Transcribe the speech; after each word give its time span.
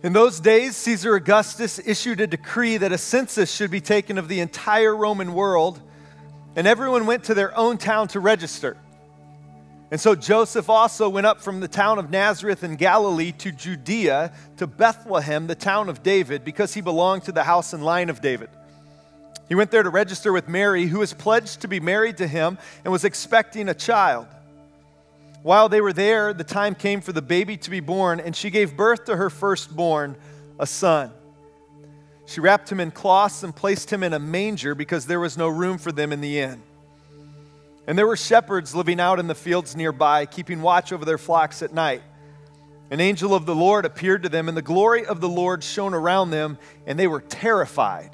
In 0.00 0.12
those 0.12 0.38
days, 0.38 0.76
Caesar 0.76 1.16
Augustus 1.16 1.80
issued 1.84 2.20
a 2.20 2.26
decree 2.28 2.76
that 2.76 2.92
a 2.92 2.98
census 2.98 3.52
should 3.52 3.72
be 3.72 3.80
taken 3.80 4.16
of 4.16 4.28
the 4.28 4.38
entire 4.38 4.94
Roman 4.94 5.34
world, 5.34 5.80
and 6.54 6.68
everyone 6.68 7.06
went 7.06 7.24
to 7.24 7.34
their 7.34 7.56
own 7.56 7.78
town 7.78 8.06
to 8.08 8.20
register. 8.20 8.76
And 9.90 10.00
so 10.00 10.14
Joseph 10.14 10.70
also 10.70 11.08
went 11.08 11.26
up 11.26 11.40
from 11.40 11.58
the 11.58 11.66
town 11.66 11.98
of 11.98 12.10
Nazareth 12.10 12.62
in 12.62 12.76
Galilee 12.76 13.32
to 13.38 13.50
Judea, 13.50 14.32
to 14.58 14.68
Bethlehem, 14.68 15.48
the 15.48 15.56
town 15.56 15.88
of 15.88 16.04
David, 16.04 16.44
because 16.44 16.74
he 16.74 16.80
belonged 16.80 17.24
to 17.24 17.32
the 17.32 17.42
house 17.42 17.72
and 17.72 17.84
line 17.84 18.08
of 18.08 18.20
David. 18.20 18.50
He 19.48 19.56
went 19.56 19.72
there 19.72 19.82
to 19.82 19.90
register 19.90 20.32
with 20.32 20.46
Mary, 20.46 20.86
who 20.86 21.00
was 21.00 21.12
pledged 21.12 21.62
to 21.62 21.68
be 21.68 21.80
married 21.80 22.18
to 22.18 22.28
him 22.28 22.58
and 22.84 22.92
was 22.92 23.04
expecting 23.04 23.68
a 23.68 23.74
child. 23.74 24.28
While 25.42 25.68
they 25.68 25.80
were 25.80 25.92
there, 25.92 26.32
the 26.32 26.44
time 26.44 26.74
came 26.74 27.00
for 27.00 27.12
the 27.12 27.22
baby 27.22 27.56
to 27.58 27.70
be 27.70 27.80
born, 27.80 28.20
and 28.20 28.34
she 28.34 28.50
gave 28.50 28.76
birth 28.76 29.04
to 29.04 29.16
her 29.16 29.30
firstborn, 29.30 30.16
a 30.58 30.66
son. 30.66 31.12
She 32.26 32.40
wrapped 32.40 32.70
him 32.70 32.80
in 32.80 32.90
cloths 32.90 33.42
and 33.42 33.54
placed 33.54 33.90
him 33.90 34.02
in 34.02 34.12
a 34.12 34.18
manger 34.18 34.74
because 34.74 35.06
there 35.06 35.20
was 35.20 35.38
no 35.38 35.48
room 35.48 35.78
for 35.78 35.92
them 35.92 36.12
in 36.12 36.20
the 36.20 36.40
inn. 36.40 36.62
And 37.86 37.96
there 37.96 38.06
were 38.06 38.16
shepherds 38.16 38.74
living 38.74 39.00
out 39.00 39.18
in 39.18 39.28
the 39.28 39.34
fields 39.34 39.74
nearby, 39.74 40.26
keeping 40.26 40.60
watch 40.60 40.92
over 40.92 41.06
their 41.06 41.16
flocks 41.16 41.62
at 41.62 41.72
night. 41.72 42.02
An 42.90 43.00
angel 43.00 43.34
of 43.34 43.46
the 43.46 43.54
Lord 43.54 43.84
appeared 43.84 44.24
to 44.24 44.28
them, 44.28 44.48
and 44.48 44.56
the 44.56 44.62
glory 44.62 45.06
of 45.06 45.20
the 45.20 45.28
Lord 45.28 45.64
shone 45.64 45.94
around 45.94 46.30
them, 46.30 46.58
and 46.86 46.98
they 46.98 47.06
were 47.06 47.20
terrified. 47.20 48.10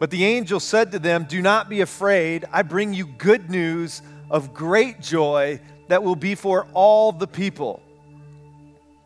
But 0.00 0.10
the 0.10 0.24
angel 0.24 0.58
said 0.58 0.90
to 0.92 0.98
them, 0.98 1.24
Do 1.28 1.40
not 1.40 1.68
be 1.68 1.82
afraid. 1.82 2.44
I 2.52 2.62
bring 2.62 2.94
you 2.94 3.06
good 3.06 3.50
news 3.50 4.02
of 4.30 4.54
great 4.54 5.00
joy 5.00 5.60
that 5.88 6.02
will 6.02 6.16
be 6.16 6.34
for 6.34 6.66
all 6.72 7.12
the 7.12 7.26
people. 7.26 7.82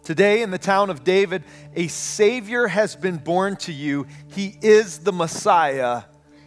Today, 0.02 0.42
in 0.42 0.50
the 0.50 0.58
town 0.58 0.88
of 0.88 1.04
David, 1.04 1.44
a 1.76 1.88
Savior 1.88 2.66
has 2.66 2.96
been 2.96 3.18
born 3.18 3.56
to 3.56 3.72
you. 3.72 4.06
He 4.28 4.56
is 4.62 5.00
the 5.00 5.12
Messiah, 5.12 6.04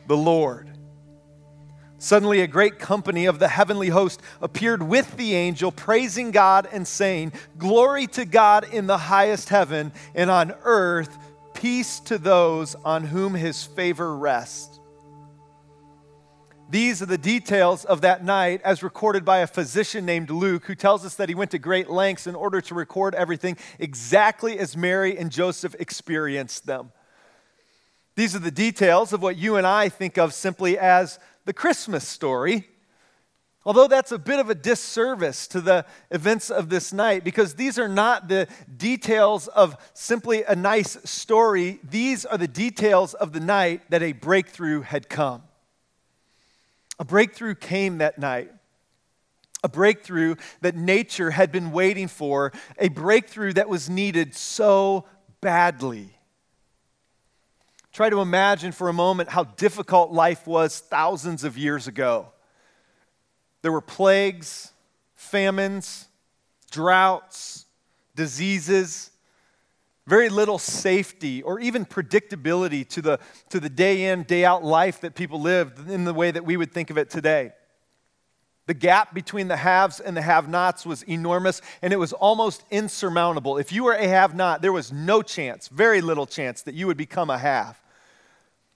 the 0.08 0.18
Lord. 0.18 0.68
Suddenly, 2.00 2.42
a 2.42 2.48
great 2.48 2.80
company 2.80 3.28
of 3.28 3.38
the 3.38 3.48
heavenly 3.48 3.90
host 3.90 4.20
appeared 4.42 4.82
with 4.82 5.16
the 5.18 5.36
angel, 5.36 5.72
praising 5.72 6.32
God 6.32 6.68
and 6.72 6.88
saying, 6.88 7.34
Glory 7.60 8.08
to 8.08 8.26
God 8.26 8.68
in 8.74 8.88
the 8.88 8.98
highest 8.98 9.50
heaven, 9.50 9.92
and 10.16 10.32
on 10.32 10.56
earth, 10.64 11.16
peace 11.54 12.00
to 12.00 12.18
those 12.18 12.74
on 12.84 13.04
whom 13.04 13.36
his 13.36 13.64
favor 13.64 14.18
rests. 14.18 14.80
These 16.72 17.02
are 17.02 17.06
the 17.06 17.18
details 17.18 17.84
of 17.84 18.00
that 18.00 18.24
night 18.24 18.62
as 18.64 18.82
recorded 18.82 19.26
by 19.26 19.40
a 19.40 19.48
physician 19.48 20.06
named 20.06 20.30
Luke, 20.30 20.64
who 20.64 20.74
tells 20.74 21.06
us 21.06 21.16
that 21.16 21.28
he 21.28 21.36
went 21.36 21.52
to 21.52 21.60
great 21.60 21.90
lengths 21.90 22.28
in 22.28 22.34
order 22.34 22.62
to 22.62 22.74
record 22.74 23.14
everything 23.14 23.58
exactly 23.78 24.58
as 24.58 24.78
Mary 24.78 25.18
and 25.18 25.30
Joseph 25.30 25.76
experienced 25.80 26.66
them. 26.66 26.94
These 28.16 28.38
are 28.38 28.40
the 28.40 28.52
details 28.52 29.12
of 29.12 29.22
what 29.22 29.36
you 29.36 29.58
and 29.58 29.68
I 29.68 29.90
think 29.90 30.18
of 30.18 30.34
simply 30.34 30.80
as 30.80 31.20
the 31.44 31.52
Christmas 31.52 32.08
story. 32.08 32.70
Although 33.66 33.88
that's 33.88 34.14
a 34.14 34.18
bit 34.18 34.40
of 34.40 34.50
a 34.50 34.56
disservice 34.56 35.48
to 35.50 35.60
the 35.60 35.86
events 36.10 36.50
of 36.50 36.70
this 36.70 36.94
night, 36.94 37.26
because 37.26 37.56
these 37.56 37.78
are 37.78 37.90
not 37.90 38.30
the 38.30 38.48
details 38.78 39.50
of 39.50 39.76
simply 39.94 40.44
a 40.44 40.56
nice 40.56 40.98
story, 41.04 41.82
these 41.84 42.26
are 42.26 42.38
the 42.38 42.48
details 42.48 43.14
of 43.14 43.34
the 43.34 43.42
night 43.42 43.82
that 43.90 44.02
a 44.02 44.14
breakthrough 44.14 44.84
had 44.84 45.10
come. 45.10 45.44
A 47.02 47.04
breakthrough 47.04 47.56
came 47.56 47.98
that 47.98 48.20
night. 48.20 48.52
A 49.64 49.68
breakthrough 49.68 50.36
that 50.62 50.76
nature 50.76 51.32
had 51.32 51.52
been 51.52 51.72
waiting 51.72 52.08
for, 52.08 52.52
a 52.78 52.90
breakthrough 52.90 53.54
that 53.54 53.68
was 53.68 53.90
needed 53.90 54.36
so 54.36 55.08
badly. 55.42 56.16
Try 57.92 58.12
to 58.12 58.22
imagine 58.22 58.72
for 58.72 58.88
a 58.88 58.94
moment 58.94 59.30
how 59.30 59.46
difficult 59.46 60.12
life 60.12 60.46
was 60.46 60.80
thousands 60.80 61.44
of 61.44 61.58
years 61.58 61.88
ago. 61.88 62.34
There 63.64 63.72
were 63.72 63.82
plagues, 63.82 64.72
famines, 65.16 66.08
droughts, 66.70 67.66
diseases, 68.16 69.11
very 70.08 70.30
little 70.30 70.58
safety 70.58 71.42
or 71.42 71.60
even 71.60 71.86
predictability 71.86 72.88
to 72.90 73.02
the, 73.02 73.20
to 73.50 73.60
the 73.60 73.70
day 73.70 74.06
in, 74.06 74.24
day 74.24 74.46
out 74.46 74.64
life 74.64 75.02
that 75.02 75.16
people 75.16 75.42
lived 75.42 75.90
in 75.90 76.06
the 76.06 76.14
way 76.14 76.32
that 76.32 76.46
we 76.46 76.58
would 76.58 76.72
think 76.72 76.90
of 76.90 76.98
it 76.98 77.10
today. 77.10 77.54
The 78.68 78.74
gap 78.76 79.14
between 79.14 79.48
the 79.48 79.58
haves 79.58 80.00
and 80.00 80.16
the 80.16 80.22
have 80.22 80.48
nots 80.48 80.86
was 80.86 81.04
enormous, 81.04 81.62
and 81.82 81.92
it 81.92 81.98
was 81.98 82.14
almost 82.14 82.64
insurmountable. 82.72 83.58
If 83.58 83.72
you 83.72 83.84
were 83.84 83.94
a 83.94 84.08
have 84.08 84.36
not, 84.36 84.62
there 84.62 84.72
was 84.72 84.92
no 84.92 85.22
chance, 85.22 85.68
very 85.68 86.00
little 86.00 86.26
chance, 86.26 86.62
that 86.64 86.76
you 86.76 86.88
would 86.88 86.98
become 86.98 87.30
a 87.30 87.38
have. 87.38 87.81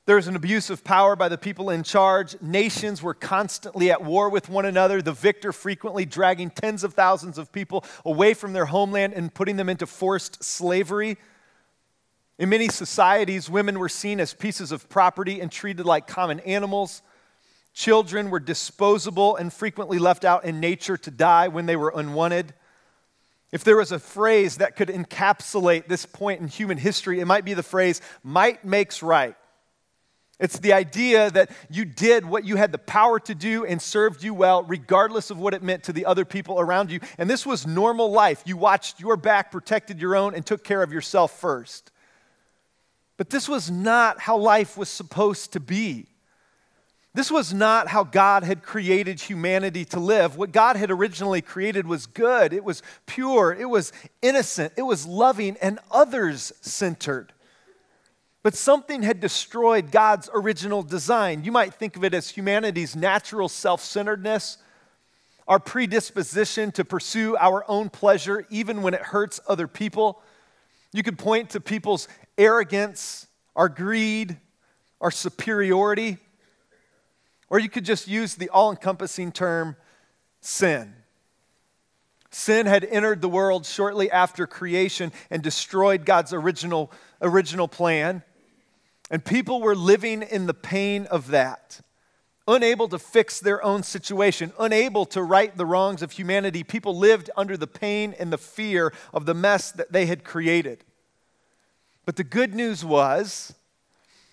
There 0.06 0.18
was 0.18 0.28
an 0.28 0.36
abuse 0.36 0.70
of 0.70 0.84
power 0.84 1.16
by 1.16 1.30
the 1.30 1.38
people 1.38 1.72
in 1.72 1.82
charge. 1.82 2.40
Nations 2.40 3.02
were 3.02 3.16
constantly 3.16 3.90
at 3.90 4.04
war 4.04 4.30
with 4.30 4.50
one 4.50 4.66
another, 4.66 5.02
the 5.02 5.12
victor 5.12 5.52
frequently 5.52 6.06
dragging 6.06 6.52
tens 6.52 6.84
of 6.84 6.94
thousands 6.94 7.40
of 7.40 7.52
people 7.52 7.84
away 8.06 8.36
from 8.36 8.54
their 8.54 8.66
homeland 8.66 9.14
and 9.14 9.34
putting 9.34 9.56
them 9.56 9.68
into 9.68 9.88
forced 9.88 10.44
slavery. 10.44 11.18
In 12.38 12.50
many 12.50 12.70
societies, 12.70 13.50
women 13.50 13.80
were 13.80 13.90
seen 13.90 14.20
as 14.20 14.34
pieces 14.34 14.72
of 14.72 14.88
property 14.90 15.42
and 15.42 15.52
treated 15.52 15.88
like 15.88 16.06
common 16.06 16.40
animals. 16.42 17.02
Children 17.74 18.30
were 18.30 18.40
disposable 18.40 19.36
and 19.38 19.52
frequently 19.52 19.98
left 19.98 20.24
out 20.24 20.46
in 20.46 20.60
nature 20.60 20.98
to 20.98 21.10
die 21.10 21.48
when 21.48 21.66
they 21.66 21.76
were 21.76 21.92
unwanted. 21.96 22.54
If 23.52 23.64
there 23.64 23.78
was 23.78 23.92
a 23.92 24.00
phrase 24.00 24.58
that 24.58 24.76
could 24.76 24.90
encapsulate 24.90 25.88
this 25.88 26.06
point 26.06 26.42
in 26.42 26.48
human 26.48 26.78
history, 26.78 27.22
it 27.22 27.26
might 27.26 27.46
be 27.46 27.56
the 27.56 27.64
phrase, 27.64 28.02
might 28.22 28.64
makes 28.64 29.02
right. 29.02 29.36
It's 30.40 30.60
the 30.60 30.74
idea 30.74 31.32
that 31.32 31.50
you 31.70 31.86
did 31.86 32.26
what 32.26 32.44
you 32.44 32.58
had 32.58 32.74
the 32.74 32.78
power 32.78 33.20
to 33.22 33.34
do 33.34 33.66
and 33.66 33.82
served 33.82 34.22
you 34.22 34.34
well, 34.34 34.64
regardless 34.64 35.30
of 35.30 35.38
what 35.38 35.54
it 35.54 35.64
meant 35.64 35.84
to 35.84 35.94
the 35.94 36.06
other 36.06 36.26
people 36.26 36.60
around 36.60 36.92
you. 36.92 37.00
And 37.18 37.30
this 37.30 37.46
was 37.46 37.66
normal 37.66 38.12
life. 38.12 38.44
You 38.46 38.58
watched 38.58 39.00
your 39.00 39.16
back, 39.16 39.52
protected 39.52 40.02
your 40.02 40.16
own, 40.16 40.36
and 40.36 40.46
took 40.46 40.64
care 40.64 40.84
of 40.84 40.92
yourself 40.92 41.40
first. 41.40 41.92
But 43.18 43.30
this 43.30 43.48
was 43.48 43.72
not 43.72 44.20
how 44.20 44.38
life 44.38 44.78
was 44.78 44.90
supposed 44.90 45.54
to 45.54 45.62
be. 45.62 46.08
This 47.14 47.32
was 47.32 47.54
not 47.54 47.88
how 47.88 48.04
God 48.04 48.44
had 48.44 48.62
created 48.62 49.22
humanity 49.22 49.86
to 49.86 50.02
live. 50.02 50.36
What 50.36 50.52
God 50.52 50.76
had 50.76 50.92
originally 50.92 51.42
created 51.42 51.88
was 51.88 52.08
good, 52.08 52.52
it 52.52 52.66
was 52.66 52.84
pure, 53.06 53.56
it 53.58 53.70
was 53.70 53.94
innocent, 54.22 54.74
it 54.76 54.82
was 54.82 55.06
loving, 55.06 55.56
and 55.62 55.80
others 55.90 56.52
centered. 56.60 57.32
But 58.46 58.54
something 58.54 59.02
had 59.02 59.22
destroyed 59.22 59.90
God's 59.90 60.30
original 60.32 60.84
design. 60.84 61.44
You 61.44 61.52
might 61.52 61.74
think 61.74 61.96
of 61.96 62.04
it 62.04 62.14
as 62.14 62.30
humanity's 62.30 62.96
natural 62.96 63.50
self 63.50 63.82
centeredness, 63.82 64.60
our 65.48 65.58
predisposition 65.58 66.72
to 66.74 66.86
pursue 66.86 67.36
our 67.38 67.66
own 67.68 67.90
pleasure 67.90 68.46
even 68.52 68.84
when 68.84 68.94
it 68.94 69.02
hurts 69.02 69.40
other 69.48 69.68
people. 69.68 70.22
You 70.94 71.02
could 71.02 71.18
point 71.18 71.50
to 71.50 71.60
people's 71.60 72.08
arrogance, 72.38 73.26
our 73.56 73.68
greed, 73.68 74.38
our 75.02 75.10
superiority, 75.10 76.20
or 77.50 77.58
you 77.58 77.68
could 77.68 77.84
just 77.84 78.08
use 78.08 78.36
the 78.36 78.50
all 78.50 78.70
encompassing 78.70 79.32
term 79.32 79.76
sin. 80.42 80.94
Sin 82.30 82.68
had 82.68 82.84
entered 82.84 83.22
the 83.22 83.28
world 83.30 83.66
shortly 83.66 84.12
after 84.12 84.46
creation 84.46 85.12
and 85.32 85.42
destroyed 85.42 86.06
God's 86.06 86.32
original, 86.32 86.92
original 87.24 87.68
plan. 87.68 88.22
And 89.12 89.24
people 89.24 89.62
were 89.62 89.76
living 89.76 90.24
in 90.24 90.48
the 90.48 90.54
pain 90.54 91.06
of 91.08 91.28
that, 91.28 91.82
unable 92.48 92.88
to 92.90 93.00
fix 93.00 93.40
their 93.40 93.64
own 93.64 93.84
situation, 93.84 94.52
unable 94.60 95.06
to 95.08 95.22
right 95.22 95.56
the 95.56 95.66
wrongs 95.66 96.02
of 96.02 96.12
humanity. 96.12 96.64
People 96.64 96.98
lived 96.98 97.30
under 97.38 97.56
the 97.56 97.68
pain 97.68 98.16
and 98.20 98.34
the 98.34 98.38
fear 98.38 98.94
of 99.14 99.26
the 99.26 99.34
mess 99.34 99.72
that 99.72 99.92
they 99.92 100.08
had 100.08 100.24
created. 100.24 100.84
But 102.06 102.16
the 102.16 102.24
good 102.24 102.54
news 102.56 102.84
was 102.84 103.54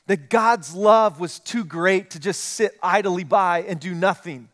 that 0.07 0.29
God's 0.29 0.75
love 0.75 1.21
was 1.21 1.39
too 1.39 1.65
great 1.65 2.11
to 2.11 2.19
just 2.19 2.41
sit 2.41 2.79
idly 2.83 3.25
by 3.25 3.63
and 3.63 3.79
do 3.79 3.95
nothing. 3.95 4.49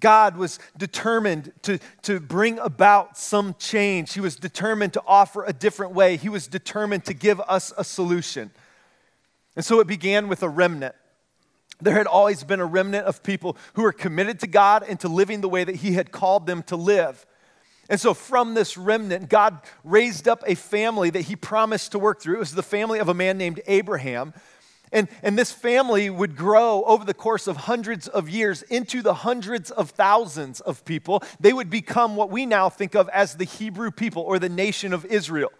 God 0.00 0.36
was 0.36 0.60
determined 0.76 1.52
to, 1.62 1.78
to 2.02 2.20
bring 2.20 2.58
about 2.60 3.18
some 3.18 3.56
change. 3.58 4.14
He 4.14 4.20
was 4.20 4.36
determined 4.36 4.92
to 4.92 5.02
offer 5.06 5.44
a 5.44 5.52
different 5.52 5.92
way. 5.92 6.16
He 6.16 6.28
was 6.28 6.46
determined 6.46 7.04
to 7.06 7.14
give 7.14 7.40
us 7.40 7.72
a 7.76 7.82
solution. 7.82 8.52
And 9.58 9.64
so 9.64 9.80
it 9.80 9.88
began 9.88 10.28
with 10.28 10.44
a 10.44 10.48
remnant. 10.48 10.94
There 11.80 11.94
had 11.94 12.06
always 12.06 12.44
been 12.44 12.60
a 12.60 12.64
remnant 12.64 13.06
of 13.06 13.24
people 13.24 13.56
who 13.72 13.82
were 13.82 13.92
committed 13.92 14.38
to 14.40 14.46
God 14.46 14.84
and 14.88 15.00
to 15.00 15.08
living 15.08 15.40
the 15.40 15.48
way 15.48 15.64
that 15.64 15.74
He 15.74 15.94
had 15.94 16.12
called 16.12 16.46
them 16.46 16.62
to 16.68 16.76
live. 16.76 17.26
And 17.90 18.00
so, 18.00 18.14
from 18.14 18.54
this 18.54 18.76
remnant, 18.78 19.28
God 19.28 19.58
raised 19.82 20.28
up 20.28 20.44
a 20.46 20.54
family 20.54 21.10
that 21.10 21.22
He 21.22 21.34
promised 21.34 21.90
to 21.90 21.98
work 21.98 22.22
through. 22.22 22.36
It 22.36 22.38
was 22.38 22.52
the 22.52 22.62
family 22.62 23.00
of 23.00 23.08
a 23.08 23.14
man 23.14 23.36
named 23.36 23.60
Abraham. 23.66 24.32
And, 24.92 25.08
and 25.24 25.36
this 25.36 25.50
family 25.50 26.08
would 26.08 26.36
grow 26.36 26.84
over 26.84 27.04
the 27.04 27.12
course 27.12 27.48
of 27.48 27.56
hundreds 27.56 28.06
of 28.06 28.28
years 28.28 28.62
into 28.62 29.02
the 29.02 29.12
hundreds 29.12 29.72
of 29.72 29.90
thousands 29.90 30.60
of 30.60 30.84
people. 30.84 31.24
They 31.40 31.52
would 31.52 31.68
become 31.68 32.14
what 32.14 32.30
we 32.30 32.46
now 32.46 32.68
think 32.68 32.94
of 32.94 33.08
as 33.08 33.34
the 33.34 33.44
Hebrew 33.44 33.90
people 33.90 34.22
or 34.22 34.38
the 34.38 34.48
nation 34.48 34.92
of 34.92 35.04
Israel. 35.06 35.50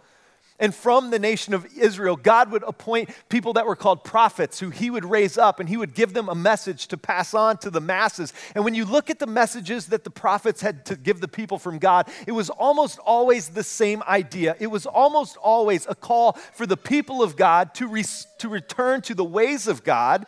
And 0.61 0.75
from 0.75 1.11
the 1.11 1.21
nation 1.21 1.55
of 1.55 1.67
Israel, 1.77 2.17
God 2.17 2.51
would 2.51 2.65
appoint 2.65 3.11
people 3.29 3.53
that 3.53 3.67
were 3.67 3.77
called 3.77 4.03
prophets 4.03 4.59
who 4.59 4.71
he 4.71 4.91
would 4.91 5.05
raise 5.05 5.39
up 5.39 5.61
and 5.61 5.69
he 5.69 5.77
would 5.77 5.95
give 5.95 6.15
them 6.15 6.29
a 6.29 6.35
message 6.35 6.89
to 6.89 6.97
pass 6.97 7.33
on 7.33 7.59
to 7.59 7.71
the 7.71 7.81
masses. 7.81 8.33
And 8.57 8.65
when 8.65 8.75
you 8.75 8.85
look 8.85 9.09
at 9.09 9.21
the 9.21 9.27
messages 9.27 9.87
that 9.87 10.03
the 10.03 10.11
prophets 10.11 10.61
had 10.61 10.85
to 10.87 10.97
give 10.97 11.21
the 11.21 11.29
people 11.29 11.59
from 11.59 11.79
God, 11.79 12.09
it 12.27 12.33
was 12.33 12.51
almost 12.51 12.99
always 12.99 13.51
the 13.51 13.63
same 13.63 14.03
idea. 14.09 14.57
It 14.59 14.67
was 14.67 14.85
almost 14.85 15.37
always 15.37 15.87
a 15.89 15.95
call 15.95 16.33
for 16.33 16.67
the 16.67 16.77
people 16.77 17.23
of 17.23 17.37
God 17.37 17.73
to, 17.75 17.87
re- 17.87 18.05
to 18.39 18.49
return 18.49 19.01
to 19.03 19.15
the 19.15 19.25
ways 19.25 19.69
of 19.69 19.85
God 19.85 20.27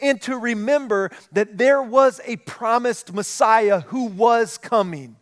and 0.00 0.20
to 0.22 0.36
remember 0.36 1.10
that 1.32 1.58
there 1.58 1.82
was 1.82 2.20
a 2.24 2.36
promised 2.36 3.12
Messiah 3.12 3.80
who 3.80 4.04
was 4.06 4.58
coming, 4.58 5.16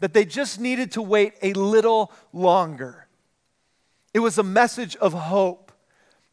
that 0.00 0.12
they 0.12 0.24
just 0.24 0.60
needed 0.60 0.92
to 0.92 1.02
wait 1.02 1.34
a 1.42 1.52
little 1.52 2.12
longer. 2.32 3.07
It 4.14 4.20
was 4.20 4.38
a 4.38 4.42
message 4.42 4.96
of 4.96 5.12
hope 5.12 5.72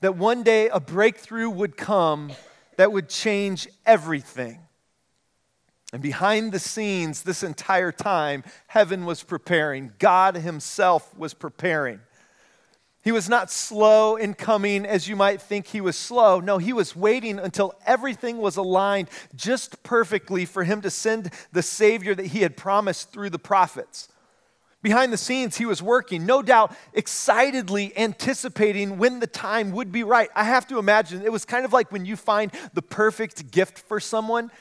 that 0.01 0.16
one 0.16 0.44
day 0.44 0.69
a 0.69 0.80
breakthrough 0.80 1.50
would 1.50 1.77
come 1.77 2.31
that 2.77 2.92
would 2.92 3.10
change 3.10 3.68
everything. 3.86 4.60
And 5.94 6.01
behind 6.01 6.51
the 6.51 6.60
scenes, 6.60 7.24
this 7.24 7.44
entire 7.44 7.92
time, 7.92 8.44
heaven 8.68 9.06
was 9.06 9.24
preparing. 9.24 9.94
God 10.00 10.36
Himself 10.36 11.16
was 11.18 11.33
preparing. 11.33 12.01
He 13.04 13.12
was 13.12 13.30
not 13.30 13.51
slow 13.51 14.16
in 14.16 14.33
coming 14.33 14.83
as 14.86 15.07
you 15.07 15.16
might 15.16 15.39
think 15.42 15.68
he 15.68 15.80
was 15.80 15.95
slow. 15.95 16.39
No, 16.39 16.57
he 16.57 16.74
was 16.74 16.95
waiting 16.95 17.38
until 17.38 17.75
everything 17.86 18.39
was 18.39 18.57
aligned 18.57 19.10
just 19.36 19.83
perfectly 19.83 20.44
for 20.44 20.63
him 20.63 20.81
to 20.81 20.89
send 20.89 21.31
the 21.51 21.62
Savior 21.62 22.16
that 22.16 22.27
he 22.27 22.39
had 22.39 22.57
promised 22.57 23.12
through 23.12 23.30
the 23.30 23.39
prophets. 23.39 24.07
Behind 24.86 25.12
the 25.12 25.18
scenes, 25.18 25.58
he 25.58 25.66
was 25.66 25.82
working, 25.82 26.28
no 26.28 26.44
doubt 26.44 26.72
excitedly 26.94 27.92
anticipating 27.98 29.00
when 29.00 29.20
the 29.20 29.26
time 29.26 29.72
would 29.72 29.92
be 29.92 30.04
right. 30.04 30.30
I 30.36 30.44
have 30.44 30.68
to 30.68 30.78
imagine 30.78 31.24
it 31.24 31.32
was 31.32 31.44
kind 31.44 31.66
of 31.66 31.74
like 31.74 31.92
when 31.92 32.06
you 32.06 32.16
find 32.16 32.52
the 32.76 32.84
perfect 32.84 33.50
gift 33.50 33.80
for 33.80 34.00
someone 34.00 34.52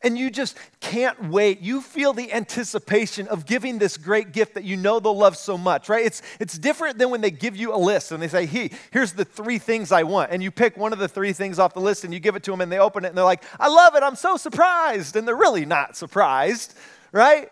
and 0.00 0.16
you 0.16 0.30
just 0.30 0.56
can't 0.78 1.30
wait. 1.30 1.62
You 1.62 1.80
feel 1.80 2.12
the 2.12 2.32
anticipation 2.32 3.26
of 3.26 3.44
giving 3.44 3.80
this 3.80 3.96
great 3.96 4.30
gift 4.30 4.54
that 4.54 4.62
you 4.62 4.76
know 4.76 5.00
they'll 5.00 5.18
love 5.18 5.36
so 5.36 5.58
much, 5.58 5.88
right? 5.88 6.06
It's, 6.06 6.22
it's 6.38 6.56
different 6.56 6.98
than 6.98 7.10
when 7.10 7.20
they 7.20 7.32
give 7.32 7.56
you 7.56 7.74
a 7.74 7.76
list 7.76 8.12
and 8.12 8.22
they 8.22 8.28
say, 8.28 8.46
hey, 8.46 8.70
here's 8.92 9.14
the 9.14 9.24
three 9.24 9.58
things 9.58 9.90
I 9.90 10.04
want. 10.04 10.30
And 10.30 10.44
you 10.44 10.52
pick 10.52 10.76
one 10.76 10.92
of 10.92 11.00
the 11.00 11.08
three 11.08 11.32
things 11.32 11.58
off 11.58 11.74
the 11.74 11.80
list 11.80 12.04
and 12.04 12.14
you 12.14 12.20
give 12.20 12.36
it 12.36 12.44
to 12.44 12.52
them 12.52 12.60
and 12.60 12.70
they 12.70 12.78
open 12.78 13.04
it 13.04 13.08
and 13.08 13.16
they're 13.16 13.24
like, 13.24 13.42
I 13.58 13.66
love 13.66 13.96
it. 13.96 14.04
I'm 14.04 14.14
so 14.14 14.36
surprised. 14.36 15.16
And 15.16 15.26
they're 15.26 15.34
really 15.34 15.66
not 15.66 15.96
surprised, 15.96 16.78
right? 17.10 17.50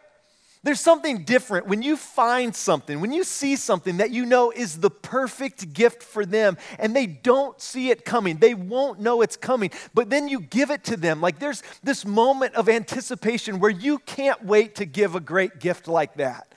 There's 0.63 0.81
something 0.81 1.25
different 1.25 1.67
when 1.69 1.81
you 1.83 1.97
find 1.97 2.55
something, 2.55 3.01
when 3.01 3.13
you 3.13 3.25
see 3.25 3.57
something 3.57 3.97
that 3.97 4.11
you 4.11 4.27
know 4.27 4.51
is 4.51 4.79
the 4.79 4.91
perfect 4.91 5.73
gift 5.73 6.03
for 6.03 6.27
them 6.27 6.59
and 6.79 6.95
they 6.95 7.07
don't 7.07 7.59
see 7.59 7.89
it 7.91 8.05
coming. 8.05 8.37
They 8.37 8.53
won't 8.53 9.01
know 9.01 9.23
it's 9.23 9.39
coming, 9.39 9.71
but 9.95 10.11
then 10.11 10.29
you 10.29 10.39
give 10.41 10.71
it 10.71 10.85
to 10.85 10.99
them. 10.99 11.23
Like 11.23 11.39
there's 11.39 11.63
this 11.83 12.05
moment 12.05 12.57
of 12.57 12.69
anticipation 12.69 13.59
where 13.59 13.71
you 13.71 14.01
can't 14.01 14.45
wait 14.45 14.75
to 14.75 14.85
give 14.85 15.15
a 15.15 15.21
great 15.21 15.61
gift 15.61 15.89
like 15.89 16.17
that. 16.17 16.53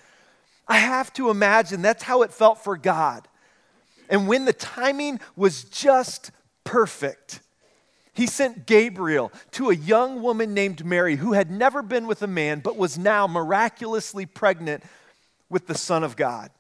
I 0.68 0.78
have 0.78 1.14
to 1.14 1.30
imagine 1.30 1.82
that's 1.82 2.04
how 2.04 2.24
it 2.24 2.34
felt 2.34 2.62
for 2.62 2.76
God. 2.76 3.26
And 4.10 4.28
when 4.28 4.44
the 4.44 4.54
timing 4.54 5.22
was 5.38 5.64
just 5.64 6.32
perfect, 6.66 7.40
he 8.14 8.28
sent 8.28 8.68
Gabriel 8.68 9.32
to 9.52 9.70
a 9.70 9.76
young 9.76 10.22
woman 10.22 10.54
named 10.54 10.86
Mary 10.86 11.16
who 11.16 11.34
had 11.34 11.50
never 11.50 11.82
been 11.82 12.06
with 12.06 12.22
a 12.22 12.28
man 12.28 12.60
but 12.60 12.78
was 12.78 12.98
now 12.98 13.26
miraculously 13.26 14.26
pregnant 14.26 14.84
with 15.50 15.68
the 15.68 15.78
Son 15.78 16.04
of 16.04 16.16
God. 16.16 16.52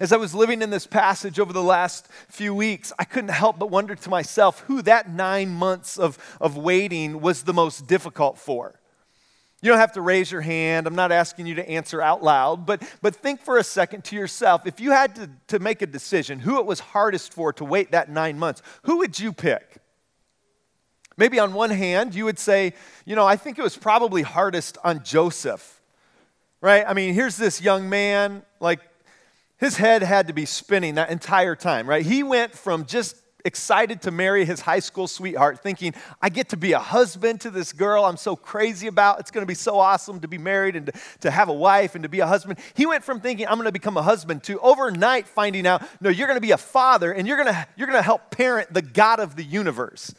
As 0.00 0.12
I 0.12 0.16
was 0.16 0.34
living 0.34 0.62
in 0.62 0.70
this 0.70 0.86
passage 0.86 1.40
over 1.40 1.52
the 1.52 1.62
last 1.62 2.06
few 2.28 2.54
weeks, 2.54 2.92
I 2.98 3.04
couldn't 3.04 3.30
help 3.30 3.58
but 3.58 3.70
wonder 3.70 3.96
to 3.96 4.10
myself 4.10 4.60
who 4.60 4.82
that 4.82 5.10
nine 5.10 5.48
months 5.48 5.98
of, 5.98 6.16
of 6.40 6.56
waiting 6.56 7.20
was 7.20 7.42
the 7.42 7.52
most 7.52 7.88
difficult 7.88 8.38
for. 8.38 8.78
You 9.60 9.70
don't 9.70 9.80
have 9.80 9.94
to 9.94 10.00
raise 10.00 10.30
your 10.30 10.40
hand. 10.40 10.86
I'm 10.86 10.94
not 10.94 11.10
asking 11.10 11.46
you 11.46 11.56
to 11.56 11.68
answer 11.68 12.00
out 12.00 12.22
loud, 12.22 12.64
but, 12.64 12.80
but 13.02 13.16
think 13.16 13.40
for 13.40 13.58
a 13.58 13.64
second 13.64 14.04
to 14.04 14.16
yourself. 14.16 14.64
If 14.66 14.78
you 14.78 14.92
had 14.92 15.16
to, 15.16 15.30
to 15.48 15.58
make 15.58 15.82
a 15.82 15.86
decision, 15.86 16.38
who 16.38 16.60
it 16.60 16.66
was 16.66 16.78
hardest 16.78 17.32
for 17.32 17.52
to 17.54 17.64
wait 17.64 17.90
that 17.90 18.08
nine 18.08 18.38
months, 18.38 18.62
who 18.82 18.98
would 18.98 19.18
you 19.18 19.32
pick? 19.32 19.78
Maybe 21.18 21.40
on 21.40 21.52
one 21.52 21.70
hand, 21.70 22.14
you 22.14 22.24
would 22.24 22.38
say, 22.38 22.72
you 23.04 23.16
know, 23.16 23.26
I 23.26 23.36
think 23.36 23.58
it 23.58 23.62
was 23.62 23.76
probably 23.76 24.22
hardest 24.22 24.78
on 24.84 25.02
Joseph, 25.02 25.82
right? 26.60 26.84
I 26.86 26.94
mean, 26.94 27.12
here's 27.12 27.36
this 27.36 27.60
young 27.60 27.90
man, 27.90 28.42
like, 28.60 28.80
his 29.58 29.76
head 29.76 30.04
had 30.04 30.28
to 30.28 30.32
be 30.32 30.46
spinning 30.46 30.94
that 30.94 31.10
entire 31.10 31.56
time, 31.56 31.88
right? 31.88 32.06
He 32.06 32.22
went 32.22 32.54
from 32.54 32.86
just 32.86 33.16
excited 33.44 34.02
to 34.02 34.12
marry 34.12 34.44
his 34.44 34.60
high 34.60 34.78
school 34.78 35.08
sweetheart, 35.08 35.60
thinking, 35.60 35.94
I 36.22 36.28
get 36.28 36.50
to 36.50 36.56
be 36.56 36.72
a 36.72 36.78
husband 36.78 37.40
to 37.40 37.50
this 37.50 37.72
girl 37.72 38.04
I'm 38.04 38.16
so 38.16 38.36
crazy 38.36 38.86
about. 38.86 39.18
It's 39.18 39.32
going 39.32 39.42
to 39.42 39.48
be 39.48 39.54
so 39.54 39.78
awesome 39.78 40.20
to 40.20 40.28
be 40.28 40.38
married 40.38 40.76
and 40.76 40.90
to, 41.22 41.30
have 41.32 41.48
a 41.48 41.52
wife 41.52 41.96
and 41.96 42.04
to 42.04 42.08
be 42.08 42.20
a 42.20 42.26
husband. 42.26 42.60
He 42.74 42.86
went 42.86 43.02
from 43.02 43.20
thinking, 43.20 43.48
I'm 43.48 43.54
going 43.54 43.66
to 43.66 43.72
become 43.72 43.96
a 43.96 44.02
husband 44.02 44.44
to 44.44 44.60
overnight 44.60 45.26
finding 45.26 45.66
out, 45.66 45.82
no, 46.00 46.10
you're 46.10 46.28
going 46.28 46.36
to 46.36 46.46
be 46.46 46.52
a 46.52 46.56
father 46.56 47.10
and 47.10 47.26
you're 47.26 47.36
going 47.36 47.52
to, 47.52 47.66
you're 47.76 47.88
going 47.88 47.98
to 47.98 48.02
help 48.02 48.30
parent 48.30 48.72
the 48.72 48.82
God 48.82 49.18
of 49.18 49.34
the 49.34 49.44
universe. 49.44 50.14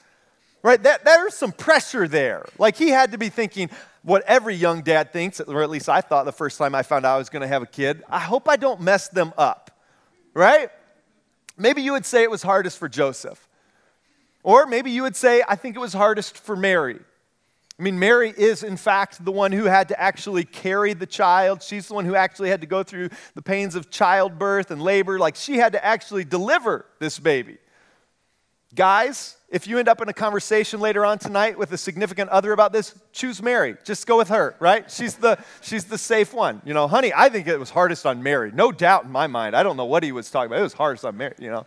Right? 0.61 0.81
That, 0.83 1.05
there's 1.05 1.33
some 1.33 1.51
pressure 1.51 2.07
there. 2.07 2.45
Like 2.57 2.75
he 2.75 2.89
had 2.89 3.11
to 3.13 3.17
be 3.17 3.29
thinking 3.29 3.69
what 4.01 4.23
every 4.23 4.55
young 4.55 4.81
dad 4.81 5.13
thinks, 5.13 5.39
or 5.39 5.63
at 5.63 5.69
least 5.69 5.89
I 5.89 6.01
thought 6.01 6.25
the 6.25 6.31
first 6.31 6.57
time 6.57 6.75
I 6.75 6.83
found 6.83 7.05
out 7.05 7.15
I 7.15 7.17
was 7.17 7.29
going 7.29 7.41
to 7.41 7.47
have 7.47 7.61
a 7.61 7.67
kid. 7.67 8.03
I 8.09 8.19
hope 8.19 8.49
I 8.49 8.55
don't 8.55 8.81
mess 8.81 9.09
them 9.09 9.33
up. 9.37 9.71
Right? 10.33 10.69
Maybe 11.57 11.81
you 11.81 11.91
would 11.93 12.05
say 12.05 12.23
it 12.23 12.31
was 12.31 12.43
hardest 12.43 12.77
for 12.77 12.87
Joseph. 12.87 13.47
Or 14.43 14.65
maybe 14.65 14.91
you 14.91 15.03
would 15.03 15.15
say, 15.15 15.43
I 15.47 15.55
think 15.55 15.75
it 15.75 15.79
was 15.79 15.93
hardest 15.93 16.37
for 16.37 16.55
Mary. 16.55 16.99
I 17.77 17.81
mean, 17.81 17.97
Mary 17.97 18.33
is, 18.35 18.63
in 18.63 18.75
fact, 18.75 19.23
the 19.23 19.31
one 19.31 19.53
who 19.53 19.65
had 19.65 19.87
to 19.89 19.99
actually 19.99 20.43
carry 20.43 20.93
the 20.93 21.05
child. 21.05 21.63
She's 21.63 21.87
the 21.87 21.93
one 21.93 22.03
who 22.03 22.15
actually 22.15 22.49
had 22.49 22.59
to 22.61 22.67
go 22.67 22.83
through 22.83 23.09
the 23.35 23.41
pains 23.41 23.75
of 23.75 23.89
childbirth 23.89 24.71
and 24.71 24.81
labor. 24.81 25.17
Like, 25.17 25.35
she 25.35 25.57
had 25.57 25.71
to 25.73 25.85
actually 25.85 26.25
deliver 26.25 26.85
this 26.99 27.19
baby. 27.19 27.57
Guys, 28.75 29.35
if 29.49 29.67
you 29.67 29.79
end 29.79 29.87
up 29.87 29.99
in 29.99 30.09
a 30.09 30.13
conversation 30.13 30.79
later 30.79 31.03
on 31.03 31.17
tonight 31.17 31.57
with 31.57 31.71
a 31.71 31.77
significant 31.77 32.29
other 32.29 32.51
about 32.51 32.71
this, 32.71 32.93
choose 33.11 33.41
Mary. 33.41 33.75
Just 33.83 34.05
go 34.05 34.17
with 34.17 34.29
her, 34.29 34.55
right? 34.59 34.89
She's 34.91 35.15
the 35.15 35.39
she's 35.61 35.85
the 35.85 35.97
safe 35.97 36.33
one. 36.33 36.61
You 36.65 36.75
know, 36.75 36.87
honey, 36.87 37.11
I 37.15 37.29
think 37.29 37.47
it 37.47 37.59
was 37.59 37.71
hardest 37.71 38.05
on 38.05 38.21
Mary. 38.21 38.51
No 38.53 38.71
doubt 38.71 39.05
in 39.05 39.11
my 39.11 39.25
mind. 39.25 39.55
I 39.55 39.63
don't 39.63 39.75
know 39.75 39.85
what 39.85 40.03
he 40.03 40.11
was 40.11 40.29
talking 40.29 40.51
about. 40.51 40.59
It 40.59 40.63
was 40.63 40.73
hardest 40.73 41.03
on 41.03 41.17
Mary, 41.17 41.33
you 41.39 41.49
know. 41.49 41.65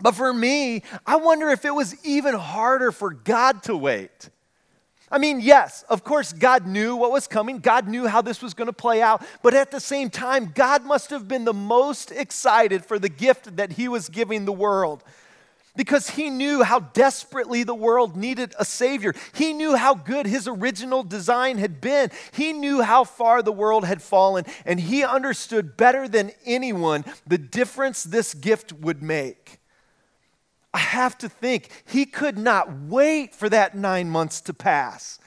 But 0.00 0.14
for 0.14 0.32
me, 0.32 0.82
I 1.06 1.16
wonder 1.16 1.50
if 1.50 1.64
it 1.64 1.74
was 1.74 1.96
even 2.04 2.34
harder 2.34 2.92
for 2.92 3.10
God 3.10 3.64
to 3.64 3.76
wait. 3.76 4.30
I 5.10 5.18
mean, 5.18 5.40
yes, 5.40 5.84
of 5.88 6.02
course, 6.02 6.32
God 6.32 6.66
knew 6.66 6.96
what 6.96 7.12
was 7.12 7.26
coming. 7.26 7.58
God 7.58 7.86
knew 7.88 8.06
how 8.06 8.22
this 8.22 8.42
was 8.42 8.54
going 8.54 8.66
to 8.66 8.72
play 8.72 9.02
out. 9.02 9.24
But 9.42 9.54
at 9.54 9.70
the 9.70 9.78
same 9.78 10.10
time, 10.10 10.52
God 10.54 10.84
must 10.84 11.10
have 11.10 11.28
been 11.28 11.44
the 11.44 11.52
most 11.52 12.10
excited 12.10 12.84
for 12.84 12.98
the 12.98 13.08
gift 13.08 13.56
that 13.56 13.72
He 13.72 13.86
was 13.86 14.08
giving 14.08 14.44
the 14.44 14.52
world 14.52 15.04
because 15.76 16.10
he 16.10 16.30
knew 16.30 16.62
how 16.62 16.80
desperately 16.80 17.62
the 17.62 17.74
world 17.74 18.16
needed 18.16 18.54
a 18.58 18.64
Savior. 18.64 19.14
He 19.32 19.52
knew 19.52 19.76
how 19.76 19.94
good 19.94 20.26
his 20.26 20.46
original 20.46 21.02
design 21.02 21.58
had 21.58 21.80
been. 21.80 22.10
He 22.32 22.52
knew 22.52 22.82
how 22.82 23.04
far 23.04 23.42
the 23.42 23.52
world 23.52 23.84
had 23.84 24.02
fallen, 24.02 24.44
and 24.64 24.78
he 24.78 25.02
understood 25.02 25.76
better 25.76 26.06
than 26.06 26.32
anyone 26.44 27.04
the 27.26 27.38
difference 27.38 28.04
this 28.04 28.34
gift 28.34 28.72
would 28.72 29.02
make. 29.02 29.58
I 30.72 30.78
have 30.78 31.16
to 31.18 31.28
think, 31.28 31.68
he 31.84 32.04
could 32.04 32.36
not 32.36 32.72
wait 32.72 33.34
for 33.34 33.48
that 33.48 33.76
nine 33.76 34.10
months 34.10 34.40
to 34.42 34.54
pass. 34.54 35.20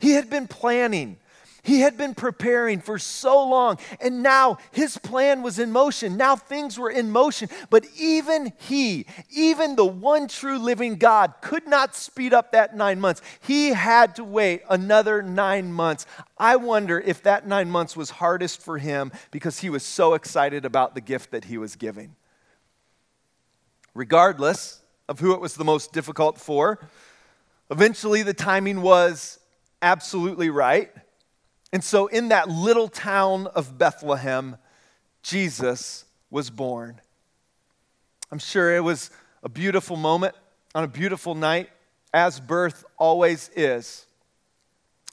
He 0.00 0.12
had 0.12 0.28
been 0.28 0.48
planning. 0.48 1.18
He 1.62 1.80
had 1.80 1.96
been 1.96 2.14
preparing 2.14 2.80
for 2.80 2.98
so 2.98 3.46
long, 3.46 3.78
and 4.00 4.22
now 4.22 4.58
his 4.70 4.96
plan 4.98 5.42
was 5.42 5.58
in 5.58 5.72
motion. 5.72 6.16
Now 6.16 6.36
things 6.36 6.78
were 6.78 6.90
in 6.90 7.10
motion. 7.10 7.48
But 7.68 7.86
even 7.98 8.52
he, 8.58 9.06
even 9.30 9.76
the 9.76 9.84
one 9.84 10.28
true 10.28 10.58
living 10.58 10.96
God, 10.96 11.34
could 11.40 11.66
not 11.66 11.94
speed 11.94 12.32
up 12.32 12.52
that 12.52 12.76
nine 12.76 13.00
months. 13.00 13.22
He 13.40 13.70
had 13.70 14.16
to 14.16 14.24
wait 14.24 14.62
another 14.70 15.22
nine 15.22 15.72
months. 15.72 16.06
I 16.38 16.56
wonder 16.56 17.00
if 17.00 17.22
that 17.24 17.46
nine 17.46 17.70
months 17.70 17.96
was 17.96 18.10
hardest 18.10 18.62
for 18.62 18.78
him 18.78 19.12
because 19.30 19.58
he 19.58 19.70
was 19.70 19.82
so 19.82 20.14
excited 20.14 20.64
about 20.64 20.94
the 20.94 21.00
gift 21.00 21.32
that 21.32 21.44
he 21.44 21.58
was 21.58 21.76
giving. 21.76 22.14
Regardless 23.94 24.80
of 25.08 25.20
who 25.20 25.32
it 25.32 25.40
was 25.40 25.54
the 25.54 25.64
most 25.64 25.92
difficult 25.92 26.38
for, 26.38 26.78
eventually 27.70 28.22
the 28.22 28.34
timing 28.34 28.80
was 28.80 29.40
absolutely 29.82 30.50
right. 30.50 30.90
And 31.72 31.84
so, 31.84 32.06
in 32.06 32.28
that 32.28 32.48
little 32.48 32.88
town 32.88 33.46
of 33.48 33.76
Bethlehem, 33.76 34.56
Jesus 35.22 36.04
was 36.30 36.50
born. 36.50 37.00
I'm 38.30 38.38
sure 38.38 38.74
it 38.76 38.80
was 38.80 39.10
a 39.42 39.48
beautiful 39.48 39.96
moment 39.96 40.34
on 40.74 40.84
a 40.84 40.88
beautiful 40.88 41.34
night, 41.34 41.70
as 42.12 42.40
birth 42.40 42.84
always 42.98 43.50
is. 43.54 44.06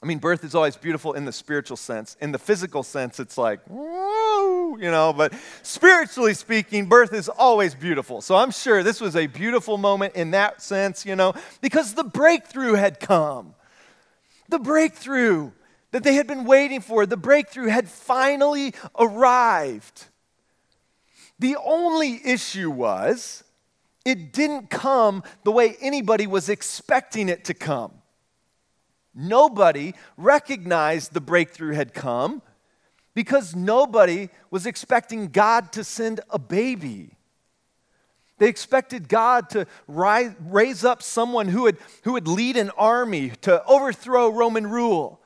I 0.02 0.06
mean, 0.06 0.18
birth 0.18 0.44
is 0.44 0.54
always 0.54 0.76
beautiful 0.76 1.14
in 1.14 1.24
the 1.24 1.32
spiritual 1.32 1.78
sense. 1.78 2.16
In 2.20 2.30
the 2.30 2.38
physical 2.38 2.82
sense, 2.82 3.18
it's 3.18 3.38
like, 3.38 3.60
woo, 3.68 4.78
you 4.78 4.90
know, 4.90 5.14
but 5.14 5.32
spiritually 5.62 6.34
speaking, 6.34 6.86
birth 6.86 7.14
is 7.14 7.30
always 7.30 7.74
beautiful. 7.74 8.20
So 8.20 8.36
I'm 8.36 8.50
sure 8.50 8.82
this 8.82 9.00
was 9.00 9.16
a 9.16 9.26
beautiful 9.26 9.78
moment 9.78 10.14
in 10.14 10.32
that 10.32 10.60
sense, 10.60 11.06
you 11.06 11.16
know, 11.16 11.34
because 11.62 11.94
the 11.94 12.04
breakthrough 12.04 12.74
had 12.74 13.00
come. 13.00 13.54
The 14.48 14.58
breakthrough 14.58 15.50
that 15.92 16.02
they 16.02 16.14
had 16.14 16.26
been 16.26 16.44
waiting 16.44 16.80
for, 16.80 17.06
the 17.06 17.16
breakthrough 17.16 17.68
had 17.68 17.88
finally 17.88 18.74
arrived. 18.98 20.06
The 21.38 21.56
only 21.64 22.20
issue 22.24 22.70
was 22.70 23.44
it 24.04 24.32
didn't 24.32 24.70
come 24.70 25.22
the 25.44 25.52
way 25.52 25.76
anybody 25.80 26.26
was 26.26 26.48
expecting 26.48 27.28
it 27.28 27.44
to 27.46 27.54
come. 27.54 27.92
Nobody 29.14 29.94
recognized 30.16 31.12
the 31.12 31.20
breakthrough 31.20 31.74
had 31.74 31.94
come 31.94 32.42
because 33.14 33.56
nobody 33.56 34.28
was 34.50 34.66
expecting 34.66 35.28
God 35.28 35.72
to 35.72 35.82
send 35.82 36.20
a 36.30 36.38
baby. 36.38 37.16
They 38.38 38.48
expected 38.48 39.08
God 39.08 39.48
to 39.50 39.66
rise, 39.88 40.34
raise 40.40 40.84
up 40.84 41.02
someone 41.02 41.48
who 41.48 41.62
would, 41.62 41.78
who 42.04 42.12
would 42.12 42.28
lead 42.28 42.58
an 42.58 42.70
army 42.76 43.30
to 43.40 43.64
overthrow 43.64 44.28
Roman 44.28 44.66
rule. 44.66 45.20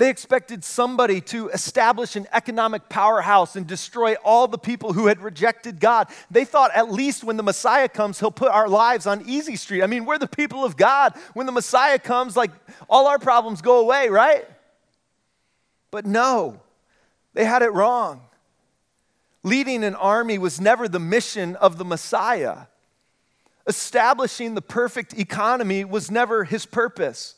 They 0.00 0.08
expected 0.08 0.64
somebody 0.64 1.20
to 1.20 1.50
establish 1.50 2.16
an 2.16 2.26
economic 2.32 2.88
powerhouse 2.88 3.54
and 3.54 3.66
destroy 3.66 4.14
all 4.24 4.48
the 4.48 4.56
people 4.56 4.94
who 4.94 5.08
had 5.08 5.20
rejected 5.20 5.78
God. 5.78 6.08
They 6.30 6.46
thought 6.46 6.70
at 6.74 6.90
least 6.90 7.22
when 7.22 7.36
the 7.36 7.42
Messiah 7.42 7.86
comes, 7.86 8.18
he'll 8.18 8.30
put 8.30 8.50
our 8.50 8.66
lives 8.66 9.06
on 9.06 9.28
easy 9.28 9.56
street. 9.56 9.82
I 9.82 9.86
mean, 9.86 10.06
we're 10.06 10.16
the 10.16 10.26
people 10.26 10.64
of 10.64 10.78
God. 10.78 11.12
When 11.34 11.44
the 11.44 11.52
Messiah 11.52 11.98
comes, 11.98 12.34
like 12.34 12.50
all 12.88 13.08
our 13.08 13.18
problems 13.18 13.60
go 13.60 13.80
away, 13.80 14.08
right? 14.08 14.46
But 15.90 16.06
no, 16.06 16.62
they 17.34 17.44
had 17.44 17.60
it 17.60 17.74
wrong. 17.74 18.22
Leading 19.42 19.84
an 19.84 19.96
army 19.96 20.38
was 20.38 20.62
never 20.62 20.88
the 20.88 20.98
mission 20.98 21.56
of 21.56 21.76
the 21.76 21.84
Messiah. 21.84 22.68
Establishing 23.66 24.54
the 24.54 24.62
perfect 24.62 25.18
economy 25.18 25.84
was 25.84 26.10
never 26.10 26.44
his 26.44 26.64
purpose. 26.64 27.34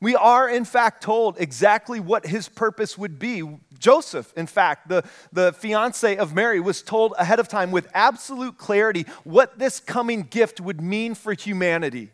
We 0.00 0.14
are, 0.14 0.48
in 0.48 0.64
fact, 0.64 1.02
told 1.02 1.40
exactly 1.40 1.98
what 1.98 2.26
his 2.26 2.48
purpose 2.48 2.96
would 2.96 3.18
be. 3.18 3.42
Joseph, 3.78 4.32
in 4.36 4.46
fact, 4.46 4.88
the, 4.88 5.02
the 5.32 5.52
fiance 5.52 6.16
of 6.16 6.34
Mary, 6.34 6.60
was 6.60 6.82
told 6.82 7.14
ahead 7.18 7.40
of 7.40 7.48
time 7.48 7.72
with 7.72 7.88
absolute 7.94 8.58
clarity 8.58 9.06
what 9.24 9.58
this 9.58 9.80
coming 9.80 10.22
gift 10.22 10.60
would 10.60 10.80
mean 10.80 11.14
for 11.14 11.32
humanity. 11.32 12.10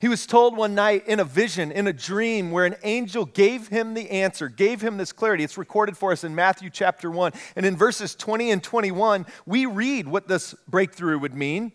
He 0.00 0.08
was 0.08 0.26
told 0.26 0.56
one 0.56 0.74
night 0.74 1.06
in 1.06 1.20
a 1.20 1.24
vision, 1.24 1.70
in 1.70 1.86
a 1.86 1.92
dream, 1.92 2.50
where 2.50 2.64
an 2.64 2.76
angel 2.82 3.26
gave 3.26 3.68
him 3.68 3.94
the 3.94 4.10
answer, 4.10 4.48
gave 4.48 4.80
him 4.80 4.96
this 4.96 5.12
clarity. 5.12 5.44
It's 5.44 5.56
recorded 5.56 5.96
for 5.96 6.12
us 6.12 6.24
in 6.24 6.34
Matthew 6.34 6.68
chapter 6.68 7.10
1. 7.10 7.32
And 7.56 7.64
in 7.64 7.76
verses 7.76 8.14
20 8.14 8.50
and 8.50 8.62
21, 8.62 9.24
we 9.46 9.66
read 9.66 10.08
what 10.08 10.26
this 10.26 10.54
breakthrough 10.68 11.18
would 11.18 11.34
mean. 11.34 11.72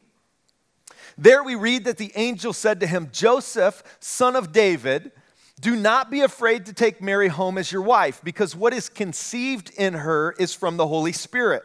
There 1.18 1.44
we 1.44 1.56
read 1.56 1.86
that 1.86 1.98
the 1.98 2.12
angel 2.16 2.54
said 2.54 2.80
to 2.80 2.88
him, 2.88 3.10
Joseph, 3.12 3.84
son 4.00 4.36
of 4.36 4.51
David, 4.51 5.12
do 5.60 5.75
not 5.75 6.10
be 6.10 6.22
afraid 6.22 6.66
to 6.68 6.74
take 6.74 7.01
Mary 7.01 7.28
home 7.28 7.58
as 7.58 7.72
your 7.72 7.82
wife, 7.82 8.22
because 8.24 8.56
what 8.56 8.74
is 8.74 8.88
conceived 8.88 9.72
in 9.78 9.94
her 9.94 10.34
is 10.39 10.54
from 10.54 10.78
the 10.78 10.88
Holy 10.88 11.12
Spirit. 11.12 11.63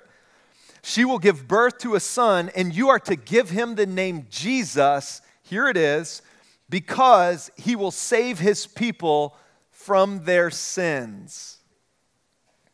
She 0.82 1.04
will 1.04 1.18
give 1.18 1.46
birth 1.48 1.78
to 1.78 1.94
a 1.94 2.00
son, 2.00 2.50
and 2.56 2.74
you 2.74 2.88
are 2.88 2.98
to 3.00 3.16
give 3.16 3.50
him 3.50 3.74
the 3.74 3.86
name 3.86 4.26
Jesus. 4.30 5.22
Here 5.42 5.68
it 5.68 5.76
is, 5.76 6.22
because 6.68 7.50
he 7.56 7.76
will 7.76 7.90
save 7.90 8.40
his 8.40 8.66
people 8.66 9.36
from 9.70 10.24
their 10.24 10.50
sins. 10.50 11.58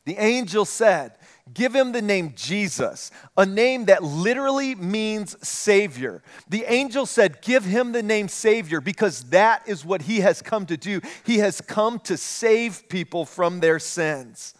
The 0.07 0.17
angel 0.17 0.65
said, 0.65 1.13
Give 1.53 1.75
him 1.75 1.93
the 1.93 2.03
name 2.03 2.35
Jesus, 2.37 3.11
a 3.37 3.47
name 3.47 3.87
that 3.87 4.03
literally 4.03 4.75
means 4.75 5.37
Savior. 5.47 6.23
The 6.49 6.65
angel 6.67 7.07
said, 7.07 7.41
Give 7.43 7.65
him 7.65 7.93
the 7.93 8.03
name 8.03 8.29
Savior 8.29 8.81
because 8.81 9.25
that 9.31 9.63
is 9.67 9.85
what 9.85 10.03
he 10.03 10.21
has 10.21 10.43
come 10.43 10.67
to 10.67 10.77
do. 10.77 11.01
He 11.25 11.39
has 11.39 11.61
come 11.61 11.99
to 12.01 12.17
save 12.17 12.89
people 12.89 13.25
from 13.25 13.61
their 13.61 13.79
sins. 13.79 14.55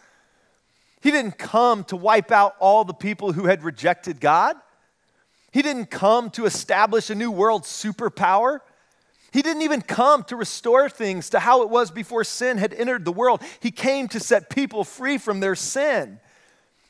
He 1.01 1.11
didn't 1.11 1.37
come 1.37 1.83
to 1.85 1.95
wipe 1.95 2.31
out 2.31 2.55
all 2.59 2.83
the 2.83 2.93
people 2.93 3.31
who 3.31 3.45
had 3.45 3.63
rejected 3.63 4.19
God. 4.19 4.55
He 5.51 5.61
didn't 5.61 5.87
come 5.91 6.29
to 6.31 6.45
establish 6.45 7.09
a 7.09 7.15
new 7.15 7.31
world 7.31 7.63
superpower. 7.63 8.59
He 9.31 9.41
didn't 9.41 9.61
even 9.61 9.81
come 9.81 10.23
to 10.25 10.35
restore 10.35 10.89
things 10.89 11.29
to 11.29 11.39
how 11.39 11.61
it 11.61 11.69
was 11.69 11.89
before 11.89 12.23
sin 12.23 12.57
had 12.57 12.73
entered 12.73 13.05
the 13.05 13.11
world. 13.11 13.41
He 13.61 13.71
came 13.71 14.07
to 14.09 14.19
set 14.19 14.49
people 14.49 14.83
free 14.83 15.17
from 15.17 15.39
their 15.39 15.55
sin. 15.55 16.19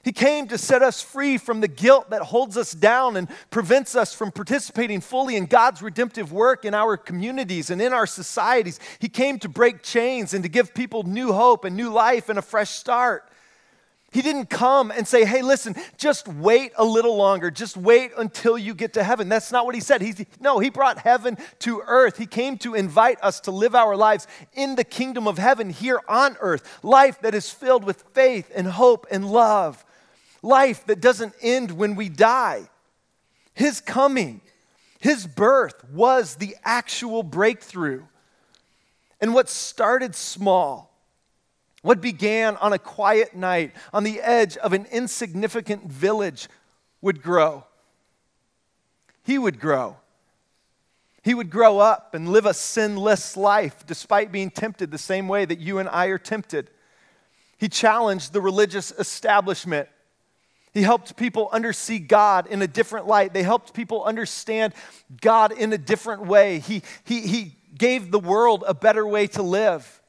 He 0.03 0.12
came 0.12 0.48
to 0.48 0.58
set 0.58 0.81
us 0.81 1.01
free 1.01 1.38
from 1.38 1.62
the 1.62 1.67
guilt 1.67 2.10
that 2.10 2.24
holds 2.24 2.58
us 2.58 2.72
down 2.72 3.17
and 3.17 3.29
prevents 3.51 3.96
us 3.96 4.13
from 4.13 4.31
participating 4.31 5.00
fully 5.00 5.36
in 5.36 5.46
God's 5.46 5.81
redemptive 5.81 6.31
work 6.31 6.65
in 6.65 6.74
our 6.74 6.98
communities 6.98 7.70
and 7.70 7.81
in 7.81 7.93
our 7.93 8.08
societies. 8.08 8.79
He 9.00 9.10
came 9.10 9.38
to 9.39 9.50
break 9.50 9.84
chains 9.84 10.34
and 10.34 10.43
to 10.43 10.50
give 10.50 10.74
people 10.74 11.03
new 11.03 11.34
hope 11.34 11.65
and 11.65 11.75
new 11.75 11.91
life 11.91 12.29
and 12.29 12.39
a 12.39 12.41
fresh 12.41 12.72
start. 12.72 13.27
He 14.12 14.22
didn't 14.22 14.50
come 14.50 14.91
and 14.91 15.08
say, 15.08 15.24
hey, 15.24 15.41
listen, 15.41 15.74
just 15.98 16.27
wait 16.27 16.74
a 16.77 16.84
little 16.84 17.15
longer. 17.15 17.50
Just 17.50 17.77
wait 17.77 18.12
until 18.17 18.58
you 18.58 18.74
get 18.74 18.93
to 18.93 19.03
heaven. 19.03 19.29
That's 19.29 19.53
not 19.53 19.65
what 19.65 19.74
he 19.74 19.79
said. 19.79 20.01
He, 20.01 20.25
no, 20.41 20.60
he 20.60 20.70
brought 20.70 20.98
heaven 20.98 21.38
to 21.60 21.81
earth. 21.88 22.17
He 22.17 22.25
came 22.25 22.58
to 22.58 22.75
invite 22.75 23.20
us 23.24 23.39
to 23.41 23.51
live 23.51 23.74
our 23.74 23.96
lives 23.96 24.27
in 24.51 24.75
the 24.75 24.84
kingdom 24.84 25.29
of 25.29 25.38
heaven 25.38 25.70
here 25.70 26.01
on 26.10 26.36
earth. 26.41 26.79
Life 26.84 27.22
that 27.22 27.34
is 27.34 27.51
filled 27.51 27.86
with 27.86 28.03
faith 28.13 28.51
and 28.53 28.67
hope 28.67 29.08
and 29.10 29.31
love 29.31 29.86
life 30.42 30.86
that 30.88 31.02
doesn't 31.02 31.34
end 31.42 31.72
when 31.72 31.96
we 31.96 32.10
die. 32.10 32.70
His 33.54 33.82
coming, 33.82 34.42
his 35.00 35.28
birth 35.28 35.84
was 35.92 36.36
the 36.36 36.56
actual 36.64 37.24
breakthrough. 37.24 38.04
And 39.20 39.34
what 39.34 39.50
started 39.50 40.16
small, 40.16 40.96
what 41.82 42.02
began 42.02 42.58
on 42.58 42.74
a 42.74 42.80
quiet 42.80 43.36
night 43.36 43.74
on 43.94 44.04
the 44.04 44.20
edge 44.22 44.58
of 44.58 44.74
an 44.74 44.88
insignificant 44.92 45.86
village, 45.92 46.48
would 47.02 47.22
grow. 47.22 47.66
He 49.24 49.38
would 49.38 49.60
grow. 49.60 49.98
He 51.24 51.34
would 51.34 51.50
grow 51.52 51.80
up 51.80 52.16
and 52.16 52.30
live 52.30 52.46
a 52.46 52.54
sinless 52.54 53.38
life 53.38 53.86
despite 53.86 54.32
being 54.32 54.50
tempted 54.50 54.90
the 54.90 54.98
same 54.98 55.28
way 55.28 55.46
that 55.46 55.60
you 55.60 55.78
and 55.78 55.88
I 55.90 56.08
are 56.08 56.18
tempted. 56.18 56.70
He 57.58 57.70
challenged 57.70 58.34
the 58.34 58.42
religious 58.42 58.92
establishment 58.92 59.88
he 60.74 60.84
helped 60.84 61.18
people 61.18 61.50
undersee 61.54 62.06
God 62.06 62.48
in 62.48 62.62
a 62.62 62.68
different 62.68 63.08
light. 63.08 63.34
They 63.34 63.44
helped 63.44 63.74
people 63.74 64.04
understand 64.04 64.74
God 65.20 65.51
in 65.51 65.74
a 65.74 65.78
different 65.78 66.25
way. 66.25 66.60
He, 66.60 66.84
he, 67.04 67.22
he 67.22 67.56
gave 67.78 68.12
the 68.12 68.20
world 68.20 68.63
a 68.66 68.74
better 68.74 69.06
way 69.06 69.28
to 69.28 69.44
live. 69.44 70.01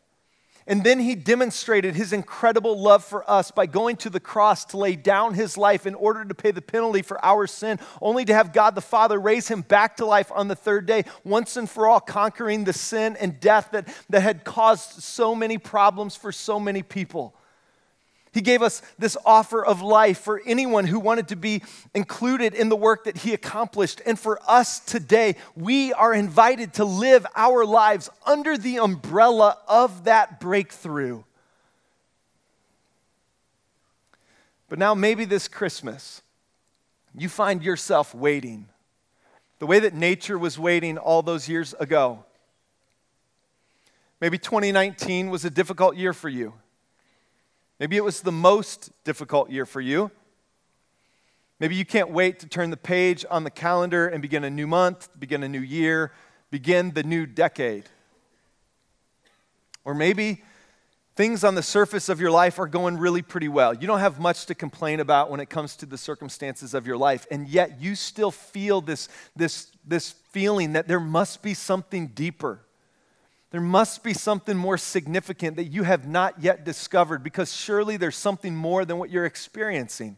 And 0.64 0.84
then 0.84 1.00
he 1.00 1.16
demonstrated 1.16 1.96
his 1.96 2.12
incredible 2.12 2.80
love 2.80 3.04
for 3.04 3.28
us 3.28 3.50
by 3.50 3.66
going 3.66 3.96
to 3.96 4.10
the 4.10 4.20
cross 4.20 4.64
to 4.66 4.76
lay 4.76 4.94
down 4.94 5.34
his 5.34 5.58
life 5.58 5.86
in 5.86 5.96
order 5.96 6.24
to 6.24 6.34
pay 6.34 6.52
the 6.52 6.62
penalty 6.62 7.02
for 7.02 7.22
our 7.24 7.48
sin, 7.48 7.80
only 8.00 8.24
to 8.24 8.34
have 8.34 8.52
God 8.52 8.76
the 8.76 8.80
Father 8.80 9.18
raise 9.18 9.48
him 9.48 9.62
back 9.62 9.96
to 9.96 10.06
life 10.06 10.30
on 10.32 10.46
the 10.46 10.54
third 10.54 10.86
day, 10.86 11.04
once 11.24 11.56
and 11.56 11.68
for 11.68 11.88
all, 11.88 11.98
conquering 11.98 12.62
the 12.62 12.72
sin 12.72 13.16
and 13.20 13.40
death 13.40 13.70
that, 13.72 13.88
that 14.10 14.20
had 14.20 14.44
caused 14.44 15.02
so 15.02 15.34
many 15.34 15.58
problems 15.58 16.14
for 16.14 16.30
so 16.30 16.60
many 16.60 16.84
people. 16.84 17.34
He 18.32 18.40
gave 18.40 18.62
us 18.62 18.80
this 18.98 19.16
offer 19.26 19.64
of 19.64 19.82
life 19.82 20.18
for 20.18 20.40
anyone 20.46 20.86
who 20.86 20.98
wanted 20.98 21.28
to 21.28 21.36
be 21.36 21.62
included 21.94 22.54
in 22.54 22.70
the 22.70 22.76
work 22.76 23.04
that 23.04 23.18
He 23.18 23.34
accomplished. 23.34 24.00
And 24.06 24.18
for 24.18 24.40
us 24.48 24.80
today, 24.80 25.36
we 25.54 25.92
are 25.92 26.14
invited 26.14 26.74
to 26.74 26.84
live 26.84 27.26
our 27.36 27.66
lives 27.66 28.08
under 28.26 28.56
the 28.56 28.78
umbrella 28.78 29.58
of 29.68 30.04
that 30.04 30.40
breakthrough. 30.40 31.24
But 34.70 34.78
now, 34.78 34.94
maybe 34.94 35.26
this 35.26 35.48
Christmas, 35.48 36.22
you 37.14 37.28
find 37.28 37.62
yourself 37.62 38.14
waiting 38.14 38.66
the 39.58 39.66
way 39.66 39.78
that 39.78 39.94
nature 39.94 40.38
was 40.38 40.58
waiting 40.58 40.96
all 40.98 41.22
those 41.22 41.48
years 41.48 41.72
ago. 41.78 42.24
Maybe 44.20 44.38
2019 44.38 45.30
was 45.30 45.44
a 45.44 45.50
difficult 45.50 45.96
year 45.96 46.12
for 46.12 46.28
you. 46.28 46.54
Maybe 47.82 47.96
it 47.96 48.04
was 48.04 48.20
the 48.20 48.30
most 48.30 48.92
difficult 49.02 49.50
year 49.50 49.66
for 49.66 49.80
you. 49.80 50.12
Maybe 51.58 51.74
you 51.74 51.84
can't 51.84 52.10
wait 52.10 52.38
to 52.38 52.46
turn 52.46 52.70
the 52.70 52.76
page 52.76 53.24
on 53.28 53.42
the 53.42 53.50
calendar 53.50 54.06
and 54.06 54.22
begin 54.22 54.44
a 54.44 54.50
new 54.50 54.68
month, 54.68 55.08
begin 55.18 55.42
a 55.42 55.48
new 55.48 55.58
year, 55.60 56.12
begin 56.52 56.92
the 56.92 57.02
new 57.02 57.26
decade. 57.26 57.86
Or 59.84 59.94
maybe 59.94 60.44
things 61.16 61.42
on 61.42 61.56
the 61.56 61.62
surface 61.64 62.08
of 62.08 62.20
your 62.20 62.30
life 62.30 62.60
are 62.60 62.68
going 62.68 62.98
really 62.98 63.20
pretty 63.20 63.48
well. 63.48 63.74
You 63.74 63.88
don't 63.88 63.98
have 63.98 64.20
much 64.20 64.46
to 64.46 64.54
complain 64.54 65.00
about 65.00 65.28
when 65.28 65.40
it 65.40 65.50
comes 65.50 65.74
to 65.78 65.84
the 65.84 65.98
circumstances 65.98 66.74
of 66.74 66.86
your 66.86 66.96
life, 66.96 67.26
and 67.32 67.48
yet 67.48 67.80
you 67.80 67.96
still 67.96 68.30
feel 68.30 68.80
this, 68.80 69.08
this, 69.34 69.72
this 69.84 70.12
feeling 70.30 70.74
that 70.74 70.86
there 70.86 71.00
must 71.00 71.42
be 71.42 71.52
something 71.52 72.06
deeper 72.06 72.60
There 73.52 73.60
must 73.60 74.02
be 74.02 74.14
something 74.14 74.56
more 74.56 74.78
significant 74.78 75.56
that 75.56 75.66
you 75.66 75.82
have 75.82 76.08
not 76.08 76.42
yet 76.42 76.64
discovered 76.64 77.22
because 77.22 77.54
surely 77.54 77.98
there's 77.98 78.16
something 78.16 78.56
more 78.56 78.86
than 78.86 78.96
what 78.96 79.10
you're 79.10 79.26
experiencing. 79.26 80.16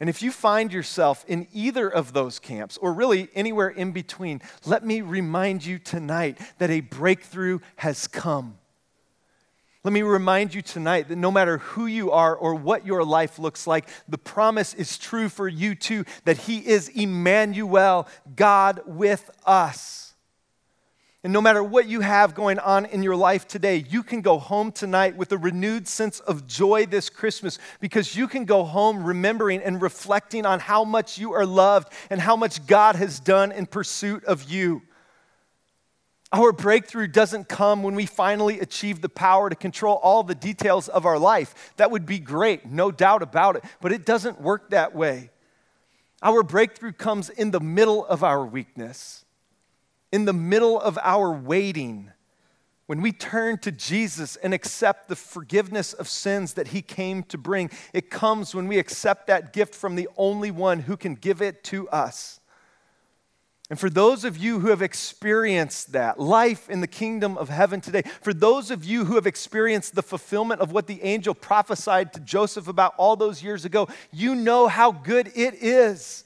And 0.00 0.10
if 0.10 0.20
you 0.20 0.32
find 0.32 0.72
yourself 0.72 1.24
in 1.28 1.46
either 1.52 1.88
of 1.88 2.12
those 2.12 2.40
camps, 2.40 2.76
or 2.76 2.92
really 2.92 3.28
anywhere 3.36 3.68
in 3.68 3.92
between, 3.92 4.42
let 4.66 4.84
me 4.84 5.00
remind 5.00 5.64
you 5.64 5.78
tonight 5.78 6.40
that 6.58 6.70
a 6.70 6.80
breakthrough 6.80 7.60
has 7.76 8.08
come. 8.08 8.58
Let 9.84 9.92
me 9.92 10.02
remind 10.02 10.54
you 10.54 10.62
tonight 10.62 11.08
that 11.08 11.16
no 11.16 11.30
matter 11.30 11.58
who 11.58 11.86
you 11.86 12.10
are 12.10 12.34
or 12.34 12.56
what 12.56 12.84
your 12.84 13.04
life 13.04 13.38
looks 13.38 13.64
like, 13.64 13.88
the 14.08 14.18
promise 14.18 14.74
is 14.74 14.98
true 14.98 15.28
for 15.28 15.46
you 15.46 15.76
too 15.76 16.04
that 16.24 16.36
He 16.36 16.58
is 16.58 16.88
Emmanuel, 16.88 18.08
God 18.34 18.80
with 18.86 19.30
us. 19.46 20.11
And 21.24 21.32
no 21.32 21.40
matter 21.40 21.62
what 21.62 21.86
you 21.86 22.00
have 22.00 22.34
going 22.34 22.58
on 22.58 22.84
in 22.84 23.04
your 23.04 23.14
life 23.14 23.46
today, 23.46 23.84
you 23.88 24.02
can 24.02 24.22
go 24.22 24.38
home 24.38 24.72
tonight 24.72 25.16
with 25.16 25.30
a 25.30 25.38
renewed 25.38 25.86
sense 25.86 26.18
of 26.18 26.48
joy 26.48 26.84
this 26.84 27.08
Christmas 27.08 27.60
because 27.78 28.16
you 28.16 28.26
can 28.26 28.44
go 28.44 28.64
home 28.64 29.04
remembering 29.04 29.62
and 29.62 29.80
reflecting 29.80 30.44
on 30.44 30.58
how 30.58 30.82
much 30.82 31.18
you 31.18 31.32
are 31.32 31.46
loved 31.46 31.92
and 32.10 32.20
how 32.20 32.34
much 32.34 32.66
God 32.66 32.96
has 32.96 33.20
done 33.20 33.52
in 33.52 33.66
pursuit 33.66 34.24
of 34.24 34.50
you. 34.50 34.82
Our 36.32 36.50
breakthrough 36.50 37.06
doesn't 37.06 37.48
come 37.48 37.84
when 37.84 37.94
we 37.94 38.06
finally 38.06 38.58
achieve 38.58 39.00
the 39.00 39.08
power 39.08 39.48
to 39.48 39.54
control 39.54 40.00
all 40.02 40.24
the 40.24 40.34
details 40.34 40.88
of 40.88 41.06
our 41.06 41.20
life. 41.20 41.72
That 41.76 41.92
would 41.92 42.06
be 42.06 42.18
great, 42.18 42.66
no 42.66 42.90
doubt 42.90 43.22
about 43.22 43.54
it, 43.54 43.64
but 43.80 43.92
it 43.92 44.04
doesn't 44.04 44.40
work 44.40 44.70
that 44.70 44.92
way. 44.92 45.30
Our 46.20 46.42
breakthrough 46.42 46.92
comes 46.92 47.28
in 47.28 47.52
the 47.52 47.60
middle 47.60 48.04
of 48.04 48.24
our 48.24 48.44
weakness 48.44 49.21
in 50.12 50.26
the 50.26 50.32
middle 50.32 50.78
of 50.78 50.98
our 51.02 51.32
waiting, 51.32 52.10
when 52.86 53.00
we 53.00 53.12
turn 53.12 53.58
to 53.58 53.72
Jesus 53.72 54.36
and 54.36 54.52
accept 54.52 55.08
the 55.08 55.16
forgiveness 55.16 55.94
of 55.94 56.08
sins 56.08 56.54
that 56.54 56.68
He 56.68 56.82
came 56.82 57.22
to 57.24 57.38
bring, 57.38 57.70
it 57.94 58.10
comes 58.10 58.54
when 58.54 58.68
we 58.68 58.78
accept 58.78 59.28
that 59.28 59.52
gift 59.52 59.74
from 59.74 59.96
the 59.96 60.08
only 60.16 60.50
one 60.50 60.80
who 60.80 60.96
can 60.96 61.14
give 61.14 61.40
it 61.40 61.64
to 61.64 61.88
us. 61.88 62.40
And 63.70 63.80
for 63.80 63.88
those 63.88 64.26
of 64.26 64.36
you 64.36 64.60
who 64.60 64.68
have 64.68 64.82
experienced 64.82 65.92
that 65.92 66.20
life 66.20 66.68
in 66.68 66.82
the 66.82 66.86
kingdom 66.86 67.38
of 67.38 67.48
heaven 67.48 67.80
today, 67.80 68.02
for 68.20 68.34
those 68.34 68.70
of 68.70 68.84
you 68.84 69.06
who 69.06 69.14
have 69.14 69.26
experienced 69.26 69.94
the 69.94 70.02
fulfillment 70.02 70.60
of 70.60 70.72
what 70.72 70.86
the 70.86 71.02
angel 71.02 71.32
prophesied 71.32 72.12
to 72.12 72.20
Joseph 72.20 72.68
about 72.68 72.92
all 72.98 73.16
those 73.16 73.42
years 73.42 73.64
ago, 73.64 73.88
you 74.12 74.34
know 74.34 74.68
how 74.68 74.92
good 74.92 75.32
it 75.34 75.54
is 75.54 76.24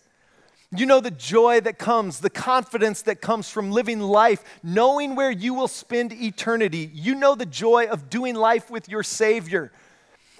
you 0.80 0.86
know 0.86 1.00
the 1.00 1.10
joy 1.10 1.60
that 1.60 1.78
comes, 1.78 2.20
the 2.20 2.30
confidence 2.30 3.02
that 3.02 3.20
comes 3.20 3.50
from 3.50 3.70
living 3.70 4.00
life, 4.00 4.42
knowing 4.62 5.14
where 5.14 5.30
you 5.30 5.54
will 5.54 5.68
spend 5.68 6.12
eternity. 6.12 6.90
You 6.92 7.14
know 7.14 7.34
the 7.34 7.46
joy 7.46 7.86
of 7.86 8.10
doing 8.10 8.34
life 8.34 8.70
with 8.70 8.88
your 8.88 9.02
Savior. 9.02 9.72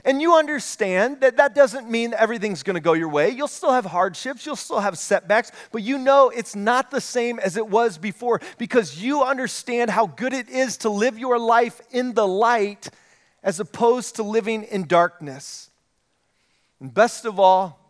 And 0.07 0.23
you 0.23 0.37
understand 0.37 1.21
that 1.21 1.39
that 1.39 1.57
doesn't 1.57 1.91
mean 1.91 2.15
everything's 2.15 2.63
going 2.63 2.75
to 2.75 2.81
go 2.81 2.93
your 2.93 3.09
way. 3.09 3.31
You'll 3.31 3.49
still 3.49 3.73
have 3.73 3.87
hardships, 3.87 4.47
you'll 4.47 4.55
still 4.55 4.79
have 4.79 4.97
setbacks, 4.97 5.51
but 5.73 5.83
you 5.83 5.99
know 5.99 6.31
it's 6.31 6.55
not 6.55 6.93
the 6.93 7.01
same 7.01 7.41
as 7.41 7.57
it 7.57 7.67
was 7.67 7.99
before 7.99 8.41
because 8.57 9.03
you 9.03 9.25
understand 9.25 9.91
how 9.91 10.07
good 10.07 10.33
it 10.33 10.49
is 10.49 10.77
to 10.79 10.91
live 10.91 11.19
your 11.19 11.41
life 11.41 11.81
in 11.91 12.15
the 12.15 12.27
light 12.27 12.89
as 13.43 13.59
opposed 13.59 14.17
to 14.17 14.23
living 14.23 14.63
in 14.63 14.87
darkness. 14.87 15.71
And 16.79 16.95
best 16.95 17.25
of 17.25 17.41
all, 17.41 17.86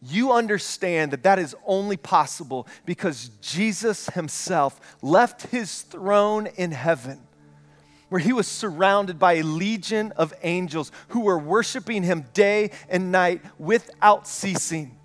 you 0.00 0.32
understand 0.32 1.12
that 1.12 1.24
that 1.24 1.38
is 1.38 1.56
only 1.66 1.96
possible 1.96 2.68
because 2.86 3.30
Jesus 3.40 4.08
himself 4.10 4.96
left 5.02 5.48
his 5.48 5.82
throne 5.82 6.46
in 6.46 6.70
heaven, 6.70 7.20
where 8.08 8.20
he 8.20 8.32
was 8.32 8.46
surrounded 8.46 9.18
by 9.18 9.34
a 9.34 9.42
legion 9.42 10.12
of 10.16 10.32
angels 10.42 10.92
who 11.08 11.20
were 11.20 11.38
worshiping 11.38 12.04
him 12.04 12.24
day 12.32 12.70
and 12.88 13.10
night 13.10 13.42
without 13.58 14.28
ceasing. 14.28 14.98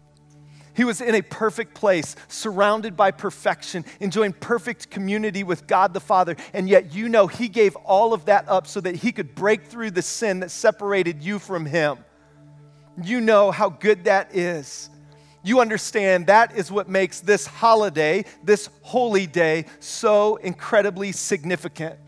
He 0.75 0.83
was 0.83 1.01
in 1.01 1.15
a 1.15 1.21
perfect 1.21 1.75
place, 1.75 2.15
surrounded 2.27 2.97
by 2.97 3.11
perfection, 3.11 3.85
enjoying 3.99 4.33
perfect 4.33 4.89
community 4.89 5.43
with 5.43 5.67
God 5.67 5.93
the 5.93 5.99
Father. 5.99 6.35
And 6.51 6.67
yet, 6.67 6.95
you 6.95 7.09
know, 7.09 7.27
He 7.27 7.47
gave 7.47 7.75
all 7.75 8.13
of 8.13 8.25
that 8.25 8.49
up 8.49 8.65
so 8.65 8.81
that 8.81 8.95
He 8.95 9.11
could 9.11 9.35
break 9.35 9.65
through 9.65 9.91
the 9.91 10.01
sin 10.01 10.39
that 10.39 10.49
separated 10.49 11.21
you 11.21 11.37
from 11.37 11.67
Him. 11.67 11.99
You 13.01 13.21
know 13.21 13.51
how 13.51 13.69
good 13.69 14.05
that 14.05 14.35
is. 14.35 14.89
You 15.43 15.59
understand 15.59 16.27
that 16.27 16.55
is 16.55 16.71
what 16.71 16.87
makes 16.87 17.19
this 17.19 17.45
holiday, 17.45 18.25
this 18.43 18.69
holy 18.81 19.27
day, 19.27 19.65
so 19.79 20.37
incredibly 20.37 21.11
significant. 21.11 21.99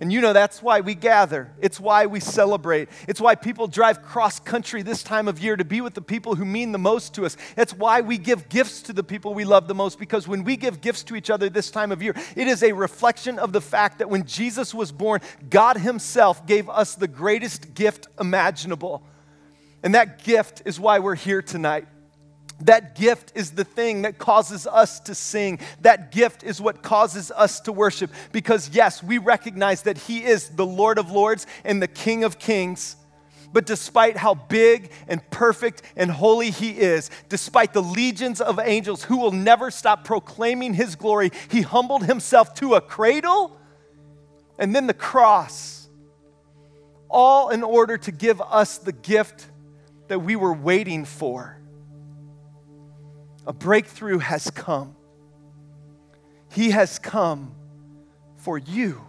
And 0.00 0.12
you 0.12 0.20
know 0.20 0.32
that's 0.32 0.62
why 0.62 0.80
we 0.80 0.94
gather. 0.94 1.50
It's 1.60 1.80
why 1.80 2.06
we 2.06 2.20
celebrate. 2.20 2.88
It's 3.08 3.20
why 3.20 3.34
people 3.34 3.66
drive 3.66 4.00
cross 4.02 4.38
country 4.38 4.82
this 4.82 5.02
time 5.02 5.26
of 5.26 5.40
year 5.40 5.56
to 5.56 5.64
be 5.64 5.80
with 5.80 5.94
the 5.94 6.00
people 6.00 6.36
who 6.36 6.44
mean 6.44 6.70
the 6.70 6.78
most 6.78 7.14
to 7.14 7.26
us. 7.26 7.36
It's 7.56 7.74
why 7.74 8.00
we 8.00 8.16
give 8.16 8.48
gifts 8.48 8.82
to 8.82 8.92
the 8.92 9.02
people 9.02 9.34
we 9.34 9.44
love 9.44 9.66
the 9.66 9.74
most 9.74 9.98
because 9.98 10.28
when 10.28 10.44
we 10.44 10.56
give 10.56 10.80
gifts 10.80 11.02
to 11.04 11.16
each 11.16 11.30
other 11.30 11.50
this 11.50 11.70
time 11.70 11.90
of 11.90 12.00
year, 12.00 12.14
it 12.36 12.46
is 12.46 12.62
a 12.62 12.72
reflection 12.72 13.40
of 13.40 13.52
the 13.52 13.60
fact 13.60 13.98
that 13.98 14.08
when 14.08 14.24
Jesus 14.24 14.72
was 14.72 14.92
born, 14.92 15.20
God 15.50 15.76
Himself 15.76 16.46
gave 16.46 16.68
us 16.70 16.94
the 16.94 17.08
greatest 17.08 17.74
gift 17.74 18.06
imaginable. 18.20 19.02
And 19.82 19.94
that 19.94 20.24
gift 20.24 20.62
is 20.64 20.78
why 20.80 20.98
we're 20.98 21.14
here 21.14 21.42
tonight. 21.42 21.86
That 22.62 22.96
gift 22.96 23.32
is 23.36 23.52
the 23.52 23.64
thing 23.64 24.02
that 24.02 24.18
causes 24.18 24.66
us 24.66 24.98
to 25.00 25.14
sing. 25.14 25.60
That 25.82 26.10
gift 26.10 26.42
is 26.42 26.60
what 26.60 26.82
causes 26.82 27.30
us 27.30 27.60
to 27.60 27.72
worship. 27.72 28.10
Because, 28.32 28.70
yes, 28.70 29.02
we 29.02 29.18
recognize 29.18 29.82
that 29.82 29.96
He 29.96 30.24
is 30.24 30.48
the 30.48 30.66
Lord 30.66 30.98
of 30.98 31.10
Lords 31.10 31.46
and 31.64 31.80
the 31.80 31.86
King 31.86 32.24
of 32.24 32.38
Kings. 32.38 32.96
But 33.52 33.64
despite 33.64 34.16
how 34.16 34.34
big 34.34 34.90
and 35.06 35.22
perfect 35.30 35.82
and 35.96 36.10
holy 36.10 36.50
He 36.50 36.70
is, 36.70 37.10
despite 37.28 37.72
the 37.72 37.82
legions 37.82 38.40
of 38.40 38.58
angels 38.58 39.04
who 39.04 39.18
will 39.18 39.32
never 39.32 39.70
stop 39.70 40.04
proclaiming 40.04 40.74
His 40.74 40.96
glory, 40.96 41.30
He 41.48 41.62
humbled 41.62 42.04
Himself 42.04 42.54
to 42.54 42.74
a 42.74 42.80
cradle 42.80 43.56
and 44.58 44.74
then 44.74 44.88
the 44.88 44.94
cross, 44.94 45.88
all 47.08 47.50
in 47.50 47.62
order 47.62 47.96
to 47.96 48.10
give 48.10 48.40
us 48.40 48.78
the 48.78 48.92
gift 48.92 49.46
that 50.08 50.20
we 50.20 50.36
were 50.36 50.52
waiting 50.52 51.04
for 51.04 51.58
a 53.46 53.52
breakthrough 53.52 54.18
has 54.18 54.50
come. 54.50 54.94
He 56.52 56.70
has 56.70 56.98
come 56.98 57.54
for 58.36 58.58
you. 58.58 59.07